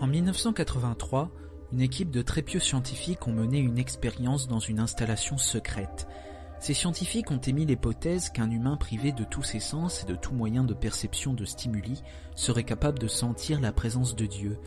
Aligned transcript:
En 0.00 0.06
1983, 0.08 1.30
une 1.72 1.80
équipe 1.80 2.10
de 2.10 2.22
très 2.22 2.42
pieux 2.42 2.60
scientifiques 2.60 3.26
ont 3.26 3.32
mené 3.32 3.58
une 3.58 3.78
expérience 3.78 4.48
dans 4.48 4.58
une 4.58 4.80
installation 4.80 5.38
secrète. 5.38 6.08
Ces 6.58 6.74
scientifiques 6.74 7.30
ont 7.30 7.38
émis 7.38 7.66
l'hypothèse 7.66 8.30
qu'un 8.30 8.50
humain 8.50 8.76
privé 8.76 9.12
de 9.12 9.24
tous 9.24 9.42
ses 9.42 9.60
sens 9.60 10.02
et 10.02 10.06
de 10.06 10.16
tout 10.16 10.34
moyen 10.34 10.64
de 10.64 10.74
perception 10.74 11.32
de 11.32 11.44
stimuli 11.44 12.02
serait 12.34 12.64
capable 12.64 12.98
de 12.98 13.06
sentir 13.06 13.60
la 13.60 13.72
présence 13.72 14.16
de 14.16 14.26
Dieu. 14.26 14.58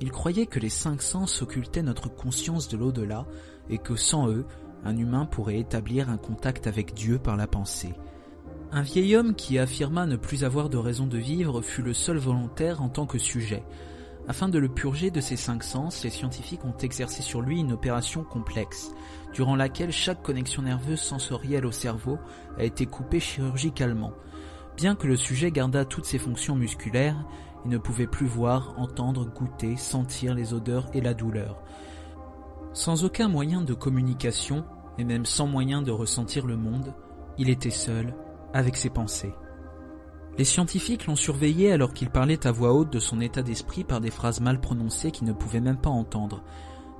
Ils 0.00 0.10
croyaient 0.10 0.46
que 0.46 0.58
les 0.58 0.68
cinq 0.68 1.00
sens 1.02 1.42
occultaient 1.42 1.82
notre 1.82 2.08
conscience 2.08 2.68
de 2.68 2.76
l'au-delà 2.76 3.26
et 3.68 3.78
que 3.78 3.94
sans 3.96 4.28
eux, 4.28 4.46
un 4.84 4.96
humain 4.96 5.26
pourrait 5.26 5.58
établir 5.58 6.10
un 6.10 6.16
contact 6.16 6.66
avec 6.66 6.94
Dieu 6.94 7.18
par 7.18 7.36
la 7.36 7.46
pensée. 7.46 7.94
Un 8.72 8.82
vieil 8.82 9.14
homme 9.14 9.34
qui 9.34 9.58
affirma 9.58 10.06
ne 10.06 10.16
plus 10.16 10.44
avoir 10.44 10.70
de 10.70 10.78
raison 10.78 11.06
de 11.06 11.18
vivre 11.18 11.60
fut 11.60 11.82
le 11.82 11.92
seul 11.92 12.16
volontaire 12.16 12.82
en 12.82 12.88
tant 12.88 13.06
que 13.06 13.18
sujet. 13.18 13.62
Afin 14.28 14.48
de 14.48 14.58
le 14.58 14.68
purger 14.68 15.10
de 15.10 15.20
ses 15.20 15.36
cinq 15.36 15.64
sens, 15.64 16.04
les 16.04 16.10
scientifiques 16.10 16.64
ont 16.64 16.76
exercé 16.80 17.22
sur 17.22 17.40
lui 17.40 17.58
une 17.58 17.72
opération 17.72 18.22
complexe, 18.22 18.92
durant 19.34 19.56
laquelle 19.56 19.90
chaque 19.90 20.22
connexion 20.22 20.62
nerveuse 20.62 21.00
sensorielle 21.00 21.66
au 21.66 21.72
cerveau 21.72 22.18
a 22.56 22.64
été 22.64 22.86
coupée 22.86 23.18
chirurgicalement. 23.18 24.12
Bien 24.76 24.94
que 24.94 25.08
le 25.08 25.16
sujet 25.16 25.50
gardât 25.50 25.84
toutes 25.84 26.04
ses 26.04 26.18
fonctions 26.18 26.54
musculaires, 26.54 27.26
il 27.64 27.70
ne 27.70 27.78
pouvait 27.78 28.06
plus 28.06 28.26
voir, 28.26 28.74
entendre, 28.78 29.26
goûter, 29.26 29.76
sentir 29.76 30.34
les 30.34 30.54
odeurs 30.54 30.88
et 30.94 31.00
la 31.00 31.14
douleur. 31.14 31.60
Sans 32.72 33.04
aucun 33.04 33.28
moyen 33.28 33.60
de 33.60 33.74
communication, 33.74 34.64
et 34.98 35.04
même 35.04 35.26
sans 35.26 35.46
moyen 35.46 35.82
de 35.82 35.90
ressentir 35.90 36.46
le 36.46 36.56
monde, 36.56 36.94
il 37.38 37.50
était 37.50 37.70
seul, 37.70 38.14
avec 38.54 38.76
ses 38.76 38.90
pensées. 38.90 39.34
Les 40.38 40.44
scientifiques 40.44 41.06
l'ont 41.06 41.16
surveillé 41.16 41.72
alors 41.72 41.92
qu'il 41.92 42.08
parlait 42.08 42.46
à 42.46 42.52
voix 42.52 42.72
haute 42.72 42.92
de 42.92 42.98
son 42.98 43.20
état 43.20 43.42
d'esprit 43.42 43.84
par 43.84 44.00
des 44.00 44.10
phrases 44.10 44.40
mal 44.40 44.60
prononcées 44.60 45.10
qu'il 45.10 45.26
ne 45.26 45.32
pouvait 45.32 45.60
même 45.60 45.76
pas 45.76 45.90
entendre. 45.90 46.42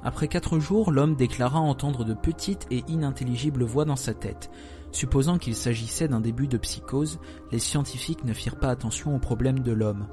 Après 0.04 0.28
quatre 0.28 0.59
jours, 0.59 0.90
l'homme 0.90 1.16
déclara 1.16 1.59
entendre 1.59 2.04
de 2.04 2.12
petites 2.12 2.66
et 2.70 2.84
inintelligibles 2.88 3.65
voix 3.65 3.84
dans 3.84 3.96
sa 3.96 4.12
tête. 4.12 4.51
Supposant 4.90 5.38
qu'il 5.38 5.54
s'agissait 5.54 6.09
d'un 6.09 6.20
début 6.20 6.48
de 6.48 6.59
psychose, 6.59 7.18
les 7.51 7.59
scientifiques 7.59 8.24
ne 8.24 8.34
firent 8.34 8.59
pas 8.59 8.68
attention 8.68 9.16
aux 9.16 9.20
problèmes 9.20 9.60
de 9.60 9.73
l'homme. 9.73 10.09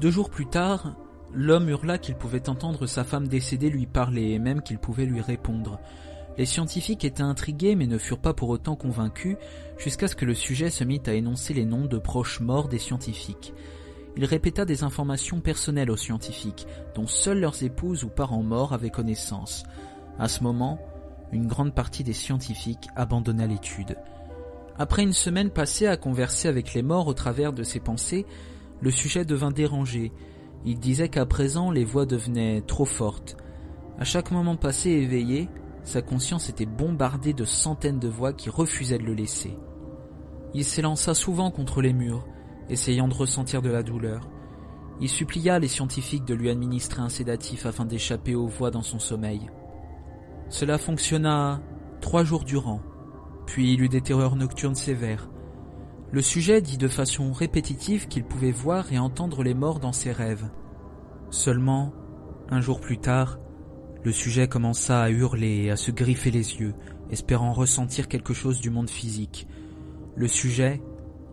Deux 0.00 0.10
jours 0.10 0.30
plus 0.30 0.46
tard, 0.46 0.96
l'homme 1.34 1.68
hurla 1.68 1.98
qu'il 1.98 2.14
pouvait 2.14 2.48
entendre 2.48 2.86
sa 2.86 3.04
femme 3.04 3.28
décédée 3.28 3.68
lui 3.68 3.86
parler 3.86 4.30
et 4.30 4.38
même 4.38 4.62
qu'il 4.62 4.78
pouvait 4.78 5.06
lui 5.06 5.20
répondre. 5.20 5.78
Les 6.36 6.46
scientifiques 6.46 7.04
étaient 7.04 7.22
intrigués 7.22 7.76
mais 7.76 7.86
ne 7.86 7.98
furent 7.98 8.18
pas 8.18 8.34
pour 8.34 8.48
autant 8.48 8.76
convaincus 8.76 9.36
jusqu'à 9.78 10.08
ce 10.08 10.16
que 10.16 10.24
le 10.24 10.34
sujet 10.34 10.70
se 10.70 10.84
mit 10.84 11.02
à 11.06 11.14
énoncer 11.14 11.54
les 11.54 11.64
noms 11.64 11.86
de 11.86 11.98
proches 11.98 12.40
morts 12.40 12.68
des 12.68 12.78
scientifiques. 12.78 13.52
Il 14.16 14.24
répéta 14.24 14.64
des 14.64 14.84
informations 14.84 15.40
personnelles 15.40 15.90
aux 15.90 15.96
scientifiques, 15.96 16.66
dont 16.94 17.06
seules 17.06 17.40
leurs 17.40 17.62
épouses 17.64 18.04
ou 18.04 18.08
parents 18.08 18.44
morts 18.44 18.72
avaient 18.72 18.90
connaissance. 18.90 19.64
À 20.18 20.28
ce 20.28 20.42
moment, 20.42 20.78
une 21.32 21.48
grande 21.48 21.74
partie 21.74 22.04
des 22.04 22.12
scientifiques 22.12 22.88
abandonna 22.94 23.46
l'étude. 23.46 23.96
Après 24.78 25.02
une 25.02 25.12
semaine 25.12 25.50
passée 25.50 25.86
à 25.86 25.96
converser 25.96 26.48
avec 26.48 26.74
les 26.74 26.82
morts 26.82 27.08
au 27.08 27.14
travers 27.14 27.52
de 27.52 27.62
ses 27.62 27.80
pensées, 27.80 28.26
le 28.80 28.90
sujet 28.90 29.24
devint 29.24 29.50
dérangé. 29.50 30.12
Il 30.64 30.78
disait 30.78 31.08
qu'à 31.08 31.26
présent 31.26 31.70
les 31.70 31.84
voix 31.84 32.06
devenaient 32.06 32.62
trop 32.62 32.84
fortes. 32.84 33.36
À 33.98 34.04
chaque 34.04 34.30
moment 34.30 34.56
passé 34.56 34.90
éveillé, 34.90 35.48
sa 35.84 36.02
conscience 36.02 36.48
était 36.48 36.66
bombardée 36.66 37.34
de 37.34 37.44
centaines 37.44 38.00
de 38.00 38.08
voix 38.08 38.32
qui 38.32 38.50
refusaient 38.50 38.98
de 38.98 39.04
le 39.04 39.14
laisser. 39.14 39.56
Il 40.54 40.64
s'élança 40.64 41.14
souvent 41.14 41.50
contre 41.50 41.82
les 41.82 41.92
murs, 41.92 42.26
essayant 42.68 43.08
de 43.08 43.14
ressentir 43.14 43.60
de 43.60 43.70
la 43.70 43.82
douleur. 43.82 44.28
Il 45.00 45.08
supplia 45.08 45.58
les 45.58 45.68
scientifiques 45.68 46.24
de 46.24 46.34
lui 46.34 46.48
administrer 46.48 47.02
un 47.02 47.08
sédatif 47.08 47.66
afin 47.66 47.84
d'échapper 47.84 48.34
aux 48.34 48.46
voix 48.46 48.70
dans 48.70 48.82
son 48.82 48.98
sommeil. 48.98 49.50
Cela 50.48 50.78
fonctionna 50.78 51.60
trois 52.00 52.24
jours 52.24 52.44
durant, 52.44 52.80
puis 53.46 53.74
il 53.74 53.82
eut 53.82 53.88
des 53.88 54.00
terreurs 54.00 54.36
nocturnes 54.36 54.74
sévères. 54.74 55.28
Le 56.12 56.22
sujet 56.22 56.62
dit 56.62 56.78
de 56.78 56.88
façon 56.88 57.32
répétitive 57.32 58.06
qu'il 58.06 58.24
pouvait 58.24 58.52
voir 58.52 58.92
et 58.92 58.98
entendre 58.98 59.42
les 59.42 59.54
morts 59.54 59.80
dans 59.80 59.92
ses 59.92 60.12
rêves. 60.12 60.48
Seulement, 61.30 61.92
un 62.50 62.60
jour 62.60 62.80
plus 62.80 62.98
tard, 62.98 63.38
le 64.04 64.12
sujet 64.12 64.48
commença 64.48 65.02
à 65.02 65.08
hurler 65.08 65.64
et 65.64 65.70
à 65.70 65.76
se 65.76 65.90
griffer 65.90 66.30
les 66.30 66.56
yeux, 66.56 66.74
espérant 67.10 67.54
ressentir 67.54 68.06
quelque 68.06 68.34
chose 68.34 68.60
du 68.60 68.68
monde 68.68 68.90
physique. 68.90 69.48
Le 70.14 70.28
sujet, 70.28 70.82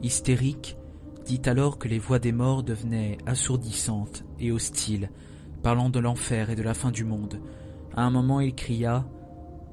hystérique, 0.01 0.77
dit 1.25 1.41
alors 1.45 1.77
que 1.77 1.89
les 1.89 1.99
voix 1.99 2.19
des 2.19 2.31
morts 2.31 2.63
devenaient 2.63 3.17
assourdissantes 3.25 4.23
et 4.39 4.53
hostiles, 4.53 5.11
parlant 5.61 5.89
de 5.89 5.99
l'enfer 5.99 6.49
et 6.49 6.55
de 6.55 6.63
la 6.63 6.73
fin 6.73 6.91
du 6.91 7.03
monde. 7.03 7.41
À 7.93 8.03
un 8.03 8.09
moment 8.09 8.39
il 8.39 8.55
cria 8.55 9.05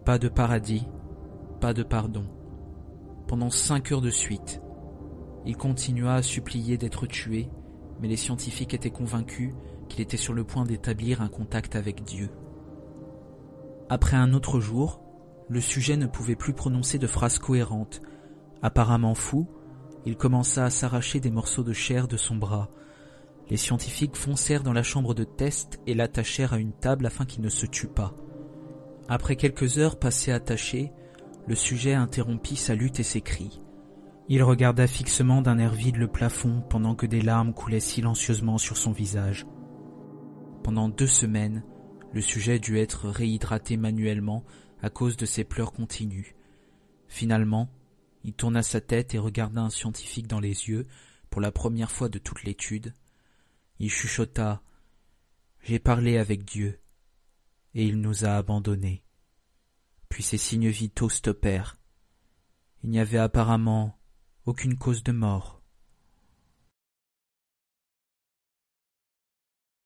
Pas 0.05 0.19
de 0.19 0.29
paradis, 0.29 0.85
pas 1.61 1.75
de 1.75 1.85
pardon. 1.85 2.25
Pendant 3.29 3.51
cinq 3.51 3.93
heures 3.93 4.01
de 4.01 4.11
suite, 4.11 4.61
il 5.47 5.57
continua 5.57 6.15
à 6.15 6.23
supplier 6.23 6.79
d'être 6.79 7.07
tué, 7.07 7.49
mais 8.01 8.09
les 8.09 8.17
scientifiques 8.17 8.75
étaient 8.75 8.91
convaincus 8.91 9.53
qu'il 9.89 10.01
était 10.01 10.17
sur 10.17 10.35
le 10.35 10.43
point 10.43 10.65
d'établir 10.65 11.23
un 11.23 11.29
contact 11.29 11.77
avec 11.77 12.03
Dieu. 12.03 12.29
Après 13.91 14.17
un 14.17 14.35
autre 14.35 14.61
jour, 14.61 15.01
le 15.49 15.61
sujet 15.61 15.97
ne 15.97 16.07
pouvait 16.07 16.37
plus 16.37 16.53
prononcer 16.53 16.99
de 16.99 17.07
phrases 17.07 17.39
cohérentes. 17.39 18.03
Apparemment 18.63 19.15
fou, 19.15 19.49
il 20.05 20.17
commença 20.17 20.65
à 20.65 20.71
s'arracher 20.71 21.21
des 21.21 21.31
morceaux 21.31 21.63
de 21.63 21.73
chair 21.73 22.09
de 22.09 22.17
son 22.17 22.37
bras. 22.37 22.69
Les 23.51 23.57
scientifiques 23.57 24.17
foncèrent 24.17 24.63
dans 24.63 24.75
la 24.75 24.83
chambre 24.83 25.15
de 25.15 25.25
test 25.25 25.81
et 25.87 25.95
l'attachèrent 25.95 26.53
à 26.53 26.59
une 26.59 26.73
table 26.73 27.07
afin 27.07 27.25
qu'il 27.25 27.43
ne 27.43 27.49
se 27.49 27.65
tue 27.65 27.89
pas. 27.89 28.15
Après 29.09 29.37
quelques 29.37 29.79
heures 29.79 29.99
passées 29.99 30.33
attachées, 30.33 30.93
le 31.47 31.55
sujet 31.55 31.95
interrompit 31.95 32.57
sa 32.57 32.75
lutte 32.75 33.01
et 33.01 33.05
ses 33.05 33.23
cris. 33.23 33.61
Il 34.29 34.43
regarda 34.43 34.87
fixement 34.87 35.41
d'un 35.41 35.59
air 35.59 35.73
vide 35.73 35.97
le 35.97 36.09
plafond 36.09 36.63
pendant 36.69 36.95
que 36.95 37.07
des 37.07 37.23
larmes 37.23 37.55
coulaient 37.55 37.81
silencieusement 37.81 38.59
sur 38.59 38.77
son 38.77 38.93
visage. 38.93 39.47
Pendant 40.63 40.91
deux 40.91 41.07
semaines, 41.07 41.63
le 42.13 42.21
sujet 42.21 42.59
dut 42.59 42.79
être 42.79 43.09
réhydraté 43.09 43.77
manuellement 43.77 44.45
à 44.83 44.91
cause 44.91 45.17
de 45.17 45.27
ses 45.27 45.45
pleurs 45.45 45.73
continues. 45.73 46.37
Finalement, 47.07 47.71
il 48.25 48.35
tourna 48.35 48.63
sa 48.63 48.81
tête 48.81 49.15
et 49.15 49.19
regarda 49.19 49.61
un 49.61 49.71
scientifique 49.71 50.27
dans 50.27 50.41
les 50.41 50.69
yeux 50.69 50.87
pour 51.31 51.41
la 51.41 51.53
première 51.53 51.91
fois 51.91 52.09
de 52.09 52.19
toute 52.19 52.45
l'étude. 52.45 52.95
Il 53.79 53.91
chuchota 53.91 54.63
J'ai 55.63 55.79
parlé 55.79 56.19
avec 56.19 56.45
Dieu, 56.45 56.81
et 57.75 57.85
il 57.85 58.01
nous 58.01 58.25
a 58.25 58.37
abandonnés. 58.37 59.03
Puis 60.09 60.23
ses 60.23 60.39
signes 60.39 60.69
vitaux 60.69 61.09
stoppèrent. 61.09 61.79
Il 62.83 62.91
n'y 62.91 63.01
avait 63.01 63.19
apparemment 63.19 63.99
aucune 64.47 64.79
cause 64.79 65.03
de 65.03 65.13
mort. 65.13 65.58